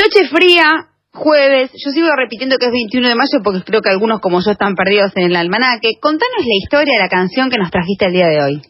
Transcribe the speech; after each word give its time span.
Noche 0.00 0.32
fría, 0.32 0.64
jueves. 1.12 1.72
Yo 1.76 1.90
sigo 1.92 2.08
repitiendo 2.16 2.56
que 2.56 2.66
es 2.66 2.72
21 2.72 3.08
de 3.08 3.14
mayo 3.14 3.44
porque 3.44 3.60
creo 3.60 3.82
que 3.82 3.90
algunos 3.90 4.20
como 4.20 4.40
yo 4.40 4.52
están 4.52 4.74
perdidos 4.74 5.12
en 5.14 5.28
el 5.28 5.36
almanaque. 5.36 6.00
Contanos 6.00 6.40
la 6.40 6.56
historia 6.56 6.94
de 6.96 7.04
la 7.04 7.10
canción 7.10 7.50
que 7.50 7.58
nos 7.58 7.70
trajiste 7.70 8.06
el 8.06 8.12
día 8.12 8.28
de 8.28 8.40
hoy. 8.40 8.62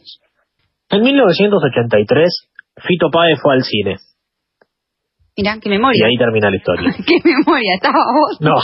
En 0.89 1.01
1983, 1.01 2.51
Fito 2.83 3.07
Páez 3.09 3.39
fue 3.41 3.53
al 3.53 3.63
cine. 3.63 3.95
Mira, 5.37 5.55
qué 5.61 5.69
memoria. 5.69 6.03
Y 6.03 6.03
ahí 6.03 6.17
termina 6.19 6.49
la 6.49 6.57
historia. 6.57 6.91
qué 7.07 7.15
memoria, 7.23 7.75
¿estaba 7.75 8.03
vos? 8.11 8.41
No. 8.41 8.55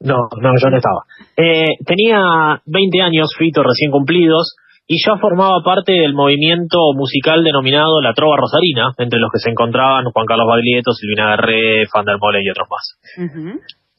No, 0.00 0.16
no, 0.40 0.50
yo 0.56 0.70
no 0.70 0.76
estaba. 0.78 1.04
Eh, 1.36 1.76
tenía 1.84 2.18
20 2.64 3.02
años, 3.02 3.28
Fito, 3.38 3.62
recién 3.62 3.90
cumplidos, 3.92 4.56
y 4.92 5.00
ya 5.00 5.16
formaba 5.16 5.64
parte 5.64 5.92
del 5.92 6.12
movimiento 6.12 6.92
musical 6.92 7.42
denominado 7.42 8.02
La 8.02 8.12
Trova 8.12 8.36
Rosarina, 8.36 8.92
entre 8.98 9.18
los 9.18 9.32
que 9.32 9.40
se 9.40 9.48
encontraban 9.48 10.04
Juan 10.04 10.26
Carlos 10.28 10.44
Baglietto, 10.44 10.92
Silvina 10.92 11.32
Garré, 11.32 11.88
Fan 11.88 12.04
der 12.04 12.20
Mole 12.20 12.44
y 12.44 12.50
otros 12.52 12.68
más. 12.68 13.00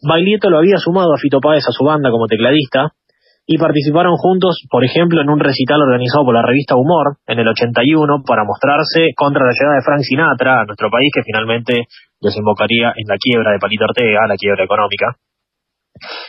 Baglietto 0.05 0.51
lo 0.51 0.59
había 0.61 0.77
sumado 0.77 1.09
a 1.09 1.17
Fito 1.17 1.41
Páez 1.41 1.65
a 1.65 1.73
su 1.73 1.83
banda 1.83 2.11
como 2.11 2.27
tecladista, 2.27 2.93
y 3.47 3.57
participaron 3.57 4.13
juntos, 4.21 4.61
por 4.69 4.85
ejemplo, 4.85 5.19
en 5.19 5.29
un 5.33 5.39
recital 5.39 5.81
organizado 5.81 6.25
por 6.25 6.35
la 6.35 6.45
revista 6.45 6.75
Humor 6.77 7.17
en 7.25 7.39
el 7.39 7.47
81 7.47 8.21
para 8.23 8.45
mostrarse 8.45 9.17
contra 9.17 9.49
la 9.49 9.51
llegada 9.51 9.81
de 9.81 9.83
Frank 9.83 10.05
Sinatra 10.05 10.61
a 10.61 10.65
nuestro 10.65 10.91
país, 10.91 11.09
que 11.11 11.25
finalmente 11.25 11.89
desembocaría 12.21 12.93
en 12.95 13.07
la 13.09 13.17
quiebra 13.17 13.51
de 13.51 13.57
Palito 13.57 13.85
Ortega, 13.89 14.29
la 14.29 14.37
quiebra 14.37 14.63
económica. 14.63 15.17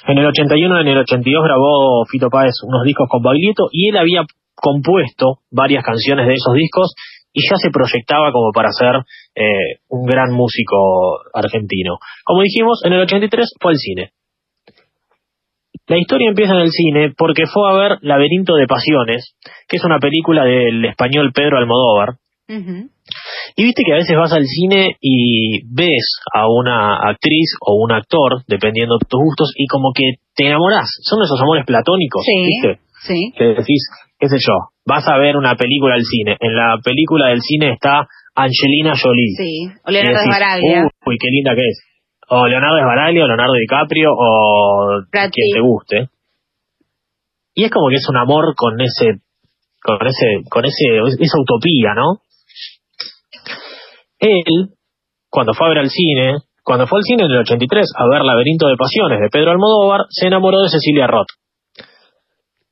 En 0.09 0.17
el 0.17 0.27
81 0.27 0.57
y 0.57 0.81
en 0.81 0.89
el 0.89 0.99
82 1.05 1.45
grabó 1.45 2.05
Fito 2.11 2.31
Páez 2.31 2.55
unos 2.65 2.83
discos 2.83 3.07
con 3.09 3.23
Baglietto 3.23 3.69
y 3.71 3.91
él 3.91 3.97
había 3.97 4.25
compuesto 4.65 5.45
varias 5.53 5.85
canciones 5.85 6.27
de 6.27 6.33
esos 6.33 6.55
discos 6.57 6.95
y 7.35 7.43
ya 7.45 7.57
se 7.61 7.69
proyectaba 7.71 8.33
como 8.33 8.53
para 8.55 8.71
ser 8.73 8.97
eh, 9.37 9.83
un 9.91 10.07
gran 10.07 10.33
músico 10.33 11.21
argentino. 11.35 11.99
Como 12.25 12.41
dijimos, 12.41 12.81
en 12.85 12.95
el 12.95 13.03
83 13.03 13.45
fue 13.61 13.73
al 13.73 13.77
cine. 13.77 14.11
La 15.87 15.99
historia 15.99 16.31
empieza 16.31 16.55
en 16.55 16.61
el 16.61 16.71
cine 16.71 17.13
porque 17.17 17.45
fue 17.47 17.69
a 17.69 17.75
ver 17.75 17.99
Laberinto 18.01 18.55
de 18.55 18.67
Pasiones, 18.67 19.37
que 19.69 19.77
es 19.77 19.85
una 19.85 19.99
película 19.99 20.45
del 20.45 20.83
español 20.87 21.33
Pedro 21.35 21.59
Almodóvar. 21.59 22.17
Y 23.57 23.65
viste 23.65 23.83
que 23.85 23.93
a 23.93 23.97
veces 23.97 24.17
vas 24.17 24.33
al 24.33 24.45
cine 24.45 24.97
y 25.01 25.61
ves 25.75 26.21
a 26.33 26.47
una 26.49 26.97
actriz 27.11 27.53
o 27.61 27.75
un 27.83 27.93
actor, 27.93 28.45
dependiendo 28.49 28.97
de 28.99 29.07
tus 29.07 29.21
gustos, 29.21 29.53
y 29.57 29.67
como 29.67 29.93
que 29.95 30.21
te 30.35 30.47
enamorás. 30.47 30.89
Son 31.03 31.23
esos 31.23 31.41
amores 31.41 31.65
platónicos, 31.67 32.25
¿viste? 32.47 32.81
Sí. 33.07 33.33
Que 33.37 33.45
decís, 33.45 33.89
qué 34.19 34.29
sé 34.29 34.37
yo, 34.41 34.75
vas 34.85 35.07
a 35.09 35.19
ver 35.19 35.37
una 35.37 35.55
película 35.57 35.95
al 35.95 36.05
cine. 36.05 36.37
En 36.41 36.57
la 36.57 36.77
película 36.83 37.29
del 37.29 37.41
cine 37.41 37.73
está 37.73 38.07
Angelina 38.35 38.95
Jolie. 39.01 39.37
Sí, 39.37 39.69
o 39.85 39.91
Leonardo 39.91 40.21
Esbaraglia. 40.21 40.89
Uy, 41.07 41.17
qué 41.21 41.29
linda 41.31 41.55
que 41.55 41.63
es 41.69 41.95
o 42.29 42.47
Leonardo 42.47 42.79
Esbaraglia 42.79 43.25
o 43.25 43.27
Leonardo 43.27 43.55
DiCaprio 43.55 44.11
o 44.11 45.03
quien 45.11 45.31
te 45.31 45.61
guste. 45.61 46.09
Y 47.55 47.65
es 47.65 47.71
como 47.71 47.89
que 47.89 47.97
es 47.97 48.09
un 48.09 48.17
amor 48.17 48.55
con 48.57 48.81
ese 48.81 49.21
con 49.83 49.99
ese 50.07 50.49
con 50.49 50.65
ese 50.65 50.99
esa 51.21 51.39
utopía, 51.39 51.95
¿no? 51.95 52.21
Él 54.19 54.71
cuando 55.29 55.53
fue 55.53 55.67
a 55.67 55.71
ver 55.71 55.79
al 55.79 55.91
cine, 55.91 56.39
cuando 56.63 56.87
fue 56.87 57.01
al 57.01 57.05
cine 57.05 57.25
en 57.25 57.31
el 57.31 57.39
83 57.39 57.87
a 57.97 58.09
ver 58.09 58.23
Laberinto 58.23 58.69
de 58.69 58.77
Pasiones 58.77 59.21
de 59.21 59.29
Pedro 59.31 59.51
Almodóvar, 59.51 60.03
se 60.09 60.29
enamoró 60.29 60.63
de 60.63 60.69
Cecilia 60.69 61.07
Roth. 61.07 61.29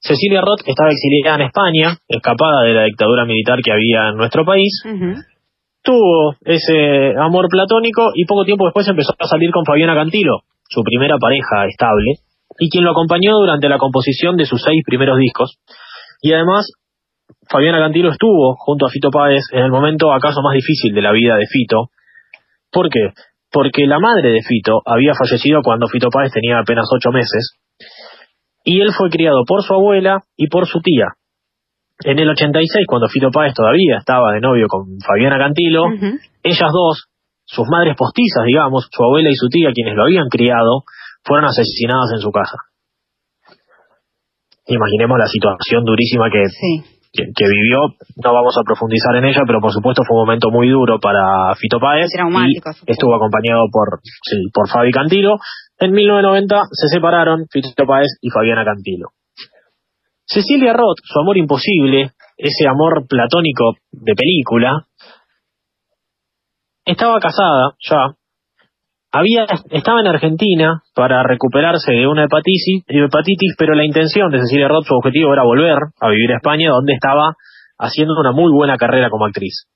Cecilia 0.03 0.41
Roth 0.41 0.67
estaba 0.67 0.91
exiliada 0.91 1.36
en 1.36 1.47
España, 1.47 1.97
escapada 2.08 2.62
de 2.62 2.75
la 2.75 2.84
dictadura 2.84 3.25
militar 3.25 3.61
que 3.62 3.70
había 3.70 4.09
en 4.11 4.17
nuestro 4.17 4.44
país, 4.44 4.83
tuvo 5.83 6.34
ese 6.44 7.14
amor 7.17 7.47
platónico 7.48 8.11
y 8.14 8.25
poco 8.27 8.44
tiempo 8.44 8.64
después 8.64 8.86
empezó 8.89 9.14
a 9.17 9.27
salir 9.28 9.50
con 9.53 9.64
Fabiana 9.64 9.94
Cantilo, 9.94 10.41
su 10.69 10.83
primera 10.83 11.19
pareja 11.19 11.67
estable, 11.67 12.19
y 12.59 12.69
quien 12.69 12.84
lo 12.84 12.91
acompañó 12.91 13.39
durante 13.39 13.69
la 13.69 13.78
composición 13.78 14.36
de 14.36 14.47
sus 14.47 14.61
seis 14.62 14.83
primeros 14.84 15.19
discos. 15.19 15.59
Y 16.20 16.32
además, 16.32 16.66
Fabiana 17.49 17.78
Cantilo 17.78 18.10
estuvo 18.10 18.56
junto 18.59 18.87
a 18.87 18.91
Fito 18.91 19.10
Páez 19.10 19.44
en 19.53 19.65
el 19.65 19.71
momento 19.71 20.12
acaso 20.12 20.43
más 20.43 20.55
difícil 20.55 20.94
de 20.94 21.03
la 21.03 21.12
vida 21.12 21.37
de 21.37 21.47
Fito. 21.47 21.91
¿Por 22.72 22.91
qué? 22.91 23.10
Porque 23.53 23.87
la 23.87 24.00
madre 24.00 24.31
de 24.31 24.43
Fito 24.43 24.82
había 24.84 25.15
fallecido 25.15 25.60
cuando 25.62 25.87
Fito 25.87 26.09
Páez 26.10 26.32
tenía 26.32 26.59
apenas 26.59 26.87
ocho 26.93 27.10
meses, 27.12 27.55
y 28.65 28.81
él 28.81 28.91
fue 28.97 29.11
criado 29.11 29.45
por 29.47 29.62
su 29.62 29.75
abuela 29.75 30.25
y 30.37 30.49
por 30.49 30.67
su 30.67 30.81
tía, 30.81 31.15
en 32.05 32.19
el 32.19 32.28
86, 32.28 32.87
cuando 32.87 33.09
Fito 33.09 33.31
Páez 33.31 33.55
todavía 33.55 33.99
estaba 33.99 34.33
de 34.33 34.41
novio 34.41 34.67
con 34.69 34.99
Fabiana 35.06 35.39
Cantilo, 35.39 35.87
ellas 36.43 36.71
dos, 36.73 37.06
sus 37.45 37.67
madres 37.71 37.95
postizas, 37.97 38.45
digamos, 38.47 38.89
su 38.91 39.03
abuela 39.03 39.31
y 39.31 39.37
su 39.37 39.49
tía, 39.49 39.71
quienes 39.73 39.95
lo 39.95 40.05
habían 40.05 40.28
criado, 40.28 40.83
fueron 41.23 41.47
asesinadas 41.47 42.11
en 42.15 42.21
su 42.21 42.31
casa. 42.31 42.59
Imaginemos 44.67 45.19
la 45.19 45.27
situación 45.27 45.84
durísima 45.84 46.31
que, 46.31 46.43
que, 47.12 47.47
vivió. 47.47 47.94
No 48.25 48.33
vamos 48.33 48.55
a 48.59 48.65
profundizar 48.65 49.15
en 49.17 49.27
ella, 49.27 49.43
pero 49.47 49.61
por 49.61 49.73
supuesto 49.73 50.03
fue 50.06 50.17
un 50.17 50.27
momento 50.27 50.50
muy 50.50 50.71
duro 50.71 50.99
para 50.99 51.55
Fito 51.55 51.79
Páez. 51.79 52.06
estuvo 52.87 53.15
acompañado 53.15 53.67
por, 53.71 54.00
sí, 54.03 54.49
por 54.53 54.69
Fabi 54.69 54.91
Cantilo. 54.91 55.37
En 55.82 55.91
1990 55.91 56.60
se 56.70 56.94
separaron 56.94 57.47
Fito 57.50 57.84
Páez 57.84 58.15
y 58.20 58.31
Fabiana 58.31 58.65
Cantilo. 58.65 59.09
Cecilia 60.25 60.72
Roth, 60.72 61.03
su 61.03 61.19
amor 61.19 61.37
imposible, 61.37 62.12
ese 62.37 62.69
amor 62.70 63.04
platónico 63.09 63.75
de 63.91 64.15
película, 64.15 64.87
estaba 66.84 67.19
casada 67.19 67.75
ya, 67.81 68.15
había, 69.10 69.44
estaba 69.70 70.03
en 70.03 70.06
Argentina 70.06 70.82
para 70.94 71.25
recuperarse 71.25 71.91
de 71.91 72.06
una 72.06 72.26
hepatitis, 72.26 73.56
pero 73.59 73.75
la 73.75 73.84
intención 73.84 74.31
de 74.31 74.38
Cecilia 74.38 74.69
Roth, 74.69 74.87
su 74.87 74.94
objetivo 74.94 75.32
era 75.32 75.43
volver 75.43 75.78
a 76.00 76.09
vivir 76.10 76.31
a 76.31 76.37
España, 76.37 76.70
donde 76.70 76.93
estaba 76.93 77.34
haciendo 77.76 78.14
una 78.20 78.31
muy 78.31 78.53
buena 78.53 78.76
carrera 78.76 79.10
como 79.10 79.26
actriz. 79.26 79.66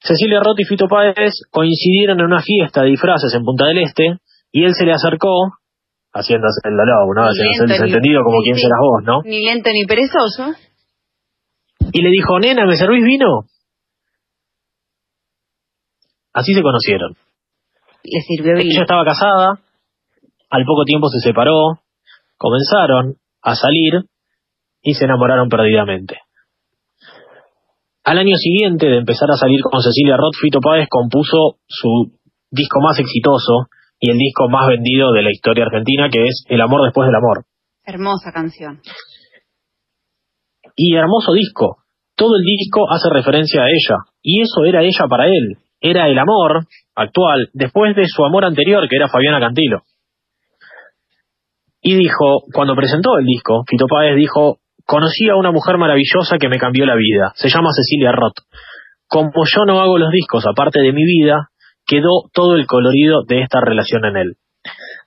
Cecilia 0.00 0.40
Roth 0.40 0.58
y 0.58 0.64
Fito 0.64 0.88
Páez 0.88 1.34
coincidieron 1.52 2.18
en 2.18 2.26
una 2.26 2.42
fiesta 2.42 2.82
de 2.82 2.88
disfraces 2.88 3.32
en 3.32 3.44
Punta 3.44 3.66
del 3.66 3.78
Este 3.78 4.18
y 4.52 4.64
él 4.64 4.72
se 4.74 4.84
le 4.84 4.92
acercó 4.92 5.32
haciéndose 6.12 6.60
el 6.64 6.76
dolor, 6.76 7.16
¿no? 7.16 7.22
Haciéndose 7.24 7.64
el 7.64 7.68
desentendido 7.68 8.22
como 8.22 8.38
quien 8.42 8.56
serás 8.56 8.80
vos, 8.80 9.02
¿no? 9.02 9.22
Ni 9.24 9.44
lento 9.44 9.70
ni 9.72 9.84
perezoso. 9.86 10.54
Y 11.92 12.02
le 12.02 12.10
dijo, 12.10 12.38
nena, 12.38 12.66
¿me 12.66 12.76
servís 12.76 13.02
vino? 13.02 13.48
Así 16.34 16.52
se 16.54 16.62
conocieron. 16.62 17.16
Le 18.04 18.20
sirvió 18.20 18.54
vino. 18.54 18.70
Ella 18.70 18.82
estaba 18.82 19.04
casada, 19.04 19.60
al 20.50 20.64
poco 20.64 20.84
tiempo 20.84 21.08
se 21.08 21.20
separó, 21.20 21.80
comenzaron 22.36 23.16
a 23.42 23.54
salir 23.54 24.04
y 24.82 24.94
se 24.94 25.04
enamoraron 25.04 25.48
perdidamente. 25.48 26.18
Al 28.04 28.18
año 28.18 28.36
siguiente 28.36 28.86
de 28.86 28.98
empezar 28.98 29.30
a 29.30 29.36
salir 29.36 29.60
con 29.62 29.80
Cecilia 29.80 30.16
Roth, 30.16 30.34
Fito 30.40 30.60
Páez 30.60 30.88
compuso 30.90 31.58
su 31.66 32.18
disco 32.50 32.80
más 32.80 32.98
exitoso, 32.98 33.68
y 34.02 34.10
el 34.10 34.18
disco 34.18 34.48
más 34.48 34.66
vendido 34.66 35.12
de 35.12 35.22
la 35.22 35.30
historia 35.30 35.64
argentina, 35.64 36.08
que 36.10 36.26
es 36.26 36.44
El 36.48 36.60
amor 36.60 36.82
después 36.84 37.06
del 37.06 37.14
amor. 37.14 37.44
Hermosa 37.86 38.32
canción. 38.34 38.80
Y 40.74 40.96
hermoso 40.96 41.32
disco. 41.32 41.76
Todo 42.16 42.34
el 42.36 42.42
disco 42.42 42.90
hace 42.90 43.08
referencia 43.10 43.62
a 43.62 43.68
ella. 43.68 43.98
Y 44.20 44.42
eso 44.42 44.64
era 44.66 44.82
ella 44.82 45.06
para 45.08 45.26
él. 45.28 45.56
Era 45.80 46.08
el 46.08 46.18
amor 46.18 46.66
actual 46.96 47.50
después 47.54 47.94
de 47.94 48.06
su 48.08 48.24
amor 48.24 48.44
anterior, 48.44 48.88
que 48.88 48.96
era 48.96 49.08
Fabiana 49.08 49.38
Cantilo. 49.38 49.82
Y 51.80 51.94
dijo, 51.94 52.42
cuando 52.52 52.74
presentó 52.74 53.16
el 53.18 53.24
disco, 53.24 53.62
Fito 53.70 53.86
Páez 53.86 54.16
dijo, 54.16 54.58
conocí 54.84 55.28
a 55.28 55.36
una 55.36 55.52
mujer 55.52 55.78
maravillosa 55.78 56.38
que 56.40 56.48
me 56.48 56.58
cambió 56.58 56.86
la 56.86 56.96
vida. 56.96 57.32
Se 57.36 57.48
llama 57.48 57.70
Cecilia 57.70 58.10
Roth. 58.10 58.42
Como 59.06 59.30
yo 59.46 59.64
no 59.64 59.80
hago 59.80 59.96
los 59.96 60.10
discos 60.10 60.44
aparte 60.44 60.82
de 60.82 60.92
mi 60.92 61.04
vida, 61.04 61.51
quedó 61.92 62.32
todo 62.32 62.56
el 62.56 62.66
colorido 62.66 63.22
de 63.28 63.42
esta 63.42 63.60
relación 63.60 64.06
en 64.06 64.16
él. 64.16 64.32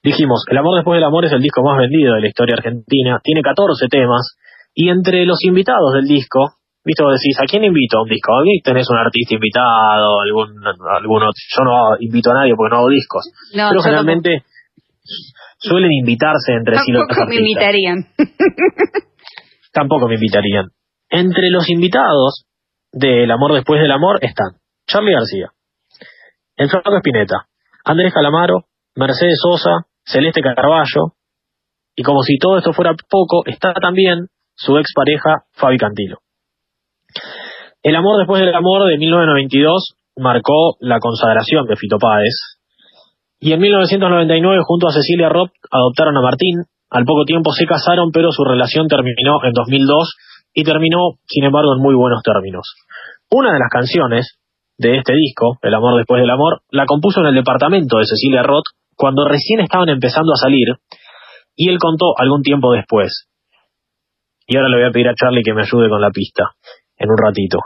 Dijimos, 0.03 0.45
El 0.51 0.57
amor 0.59 0.75
después 0.75 0.97
del 0.97 1.03
amor 1.03 1.25
es 1.25 1.31
el 1.31 1.41
disco 1.41 1.63
más 1.63 1.79
vendido 1.79 2.13
de 2.13 2.21
la 2.21 2.27
historia 2.27 2.55
argentina, 2.57 3.19
tiene 3.23 3.41
14 3.41 3.87
temas, 3.89 4.37
y 4.75 4.89
entre 4.89 5.25
los 5.25 5.39
invitados 5.43 5.93
del 5.93 6.05
disco, 6.05 6.61
viste, 6.83 7.01
vos 7.01 7.17
decís, 7.17 7.39
¿a 7.41 7.49
quién 7.49 7.63
invito 7.63 7.97
a 7.97 8.03
un 8.03 8.09
disco? 8.09 8.33
¿A 8.33 8.43
tenés 8.63 8.87
un 8.91 8.97
artista 8.97 9.33
invitado? 9.33 10.21
Algún, 10.21 10.61
algún 10.61 11.23
otro? 11.23 11.41
Yo 11.57 11.63
no 11.63 11.97
invito 11.99 12.29
a 12.29 12.35
nadie 12.35 12.53
porque 12.55 12.75
no 12.75 12.81
hago 12.81 12.89
discos. 12.89 13.31
pero 13.51 13.81
generalmente 13.81 14.43
suelen 15.57 15.91
invitarse 15.91 16.53
entre 16.53 16.77
sí 16.79 16.91
los 16.91 17.07
Tampoco 17.07 17.29
me 17.29 17.35
invitarían. 17.37 17.97
Tampoco 19.73 20.07
me 20.07 20.15
invitarían. 20.15 20.65
Entre 21.09 21.49
los 21.49 21.67
invitados 21.69 22.45
del 22.91 23.31
amor 23.31 23.53
después 23.53 23.81
del 23.81 23.91
amor 23.91 24.19
están 24.21 24.59
Charlie 24.85 25.13
García, 25.13 25.49
el 26.57 26.69
Flaco 26.69 26.95
Espineta, 26.95 27.47
Andrés 27.83 28.13
Calamaro, 28.13 28.65
Mercedes 28.95 29.39
Sosa, 29.41 29.87
Celeste 30.05 30.41
Carballo, 30.41 31.15
y 31.95 32.03
como 32.03 32.21
si 32.23 32.37
todo 32.37 32.57
esto 32.57 32.73
fuera 32.73 32.93
poco, 33.09 33.43
está 33.45 33.73
también 33.73 34.27
su 34.55 34.77
expareja 34.77 35.43
Fabi 35.53 35.77
Cantilo. 35.77 36.17
El 37.81 37.95
amor 37.95 38.17
después 38.17 38.41
del 38.41 38.53
amor 38.53 38.87
de 38.87 38.97
1992 38.97 39.95
marcó 40.17 40.75
la 40.79 40.99
consagración 40.99 41.67
de 41.67 41.75
Fito 41.75 41.97
Páez. 41.97 42.59
Y 43.39 43.53
en 43.53 43.59
1999, 43.59 44.61
junto 44.65 44.87
a 44.87 44.91
Cecilia 44.91 45.29
Roth, 45.29 45.51
adoptaron 45.71 46.17
a 46.17 46.21
Martín. 46.21 46.63
Al 46.89 47.05
poco 47.05 47.25
tiempo 47.25 47.51
se 47.51 47.65
casaron, 47.65 48.11
pero 48.11 48.31
su 48.31 48.43
relación 48.43 48.87
terminó 48.87 49.43
en 49.43 49.51
2002 49.53 50.15
y 50.53 50.63
terminó, 50.63 51.19
sin 51.27 51.43
embargo, 51.43 51.75
en 51.75 51.81
muy 51.81 51.95
buenos 51.95 52.21
términos. 52.23 52.75
Una 53.29 53.53
de 53.53 53.59
las 53.59 53.69
canciones 53.69 54.39
de 54.77 54.97
este 54.97 55.13
disco, 55.13 55.57
El 55.61 55.73
amor 55.73 55.97
después 55.97 56.21
del 56.21 56.29
amor, 56.29 56.61
la 56.69 56.85
compuso 56.85 57.21
en 57.21 57.27
el 57.27 57.35
departamento 57.35 57.97
de 57.97 58.05
Cecilia 58.05 58.43
Roth 58.43 58.65
cuando 58.95 59.25
recién 59.27 59.59
estaban 59.61 59.89
empezando 59.89 60.33
a 60.33 60.41
salir 60.41 60.67
y 61.55 61.69
él 61.69 61.77
contó 61.79 62.13
algún 62.17 62.41
tiempo 62.41 62.73
después. 62.73 63.27
Y 64.47 64.57
ahora 64.57 64.69
le 64.69 64.77
voy 64.77 64.89
a 64.89 64.91
pedir 64.91 65.07
a 65.07 65.15
Charlie 65.15 65.43
que 65.43 65.53
me 65.53 65.61
ayude 65.61 65.89
con 65.89 66.01
la 66.01 66.11
pista 66.11 66.51
en 66.97 67.09
un 67.09 67.17
ratito. 67.17 67.59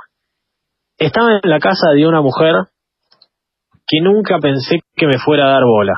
Estaba 0.98 1.40
en 1.42 1.50
la 1.50 1.60
casa 1.60 1.92
de 1.96 2.08
una 2.08 2.22
mujer 2.22 2.56
que 3.88 4.02
nunca 4.02 4.38
pensé 4.40 4.80
que 4.96 5.08
me 5.08 5.18
fuera 5.18 5.48
a 5.48 5.52
dar 5.52 5.64
bola. 5.64 5.96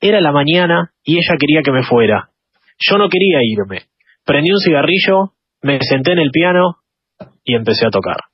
Era 0.00 0.20
la 0.20 0.32
mañana 0.32 0.92
y 1.04 1.16
ella 1.16 1.36
quería 1.38 1.62
que 1.62 1.72
me 1.72 1.82
fuera. 1.82 2.30
Yo 2.78 2.96
no 2.96 3.08
quería 3.08 3.40
irme. 3.42 3.88
Prendí 4.24 4.50
un 4.50 4.58
cigarrillo, 4.58 5.34
me 5.62 5.78
senté 5.82 6.12
en 6.12 6.20
el 6.20 6.30
piano 6.30 6.76
y 7.44 7.54
empecé 7.54 7.86
a 7.86 7.90
tocar. 7.90 8.29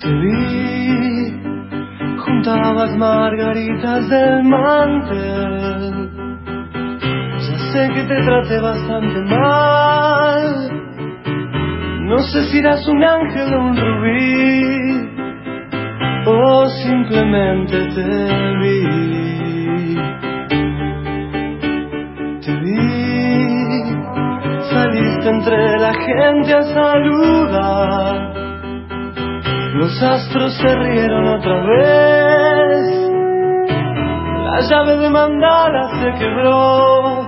Te 0.00 0.08
vi, 0.08 1.32
juntabas 2.18 2.96
margaritas 2.96 4.08
del 4.08 4.44
mantel. 4.44 6.10
Ya 7.40 7.58
sé 7.72 7.90
que 7.94 8.02
te 8.04 8.22
traté 8.22 8.60
bastante 8.60 9.20
mal. 9.22 10.70
No 12.06 12.18
sé 12.18 12.44
si 12.44 12.58
eras 12.58 12.86
un 12.86 13.02
ángel 13.02 13.54
o 13.54 13.60
un 13.60 13.76
rubí, 13.76 15.10
o 16.26 16.68
simplemente 16.68 17.76
te 17.96 18.56
vi. 18.60 19.96
Te 22.40 22.52
vi, 22.62 22.76
saliste 24.70 25.28
entre 25.28 25.78
la 25.80 25.92
gente 25.92 26.54
a 26.54 26.62
saludar. 26.62 27.47
Los 29.88 30.02
astros 30.02 30.52
se 30.52 30.68
rieron 30.76 31.26
otra 31.28 31.64
vez. 31.64 32.84
La 34.44 34.60
llave 34.68 34.98
de 34.98 35.08
mandala 35.08 35.88
se 35.98 36.12
quebró. 36.18 37.26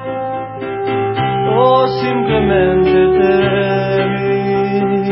O 1.57 1.89
simplemente 2.03 2.93
te 3.19 3.35
vi. 4.13 5.09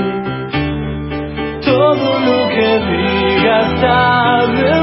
Todo 1.64 2.20
lo 2.20 2.48
que 2.50 2.68
digas 2.90 3.80
sabe 3.80 4.77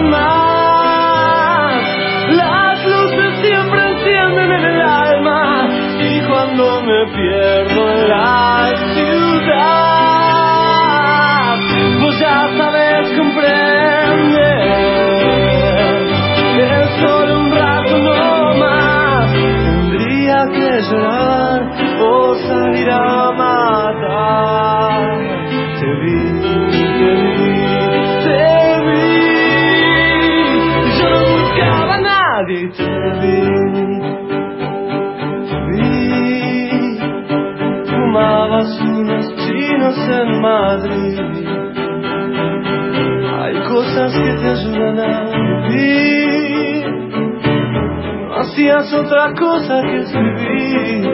otra 48.94 49.34
cosa 49.34 49.82
que 49.82 49.98
escribir. 49.98 51.06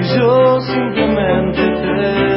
Y 0.00 0.18
yo 0.18 0.60
simplemente 0.60 1.62
te 1.62 2.31